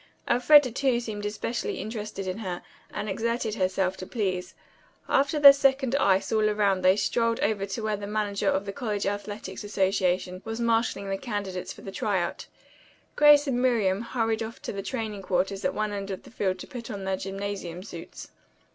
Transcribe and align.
Elfreda, 0.27 0.71
too, 0.71 0.99
seemed 0.99 1.27
especially 1.27 1.75
interested 1.77 2.25
in 2.27 2.39
her, 2.39 2.63
and 2.91 3.07
exerted 3.07 3.53
herself 3.53 3.95
to 3.97 4.07
please. 4.07 4.55
After 5.07 5.37
their 5.37 5.53
second 5.53 5.93
ice 5.97 6.31
all 6.31 6.49
around 6.49 6.81
they 6.81 6.95
strolled 6.95 7.39
over 7.41 7.67
to 7.67 7.83
where 7.83 7.95
the 7.97 8.07
manager 8.07 8.49
of 8.49 8.65
the 8.65 8.73
college 8.73 9.05
athletics 9.05 9.63
association 9.63 10.41
was 10.43 10.59
marshaling 10.59 11.11
the 11.11 11.19
candidates 11.19 11.71
for 11.71 11.83
the 11.83 11.91
try 11.91 12.19
out. 12.19 12.47
Grace 13.15 13.45
and 13.45 13.61
Miriam 13.61 14.01
hurried 14.01 14.41
off 14.41 14.59
to 14.63 14.71
the 14.73 14.81
training 14.81 15.21
quarters 15.21 15.63
at 15.63 15.75
one 15.75 15.91
end 15.93 16.09
of 16.09 16.23
the 16.23 16.31
field 16.31 16.57
to 16.57 16.65
put 16.65 16.89
on 16.89 17.03
their 17.03 17.15
gymnasium 17.17 17.83
suits. 17.83 18.31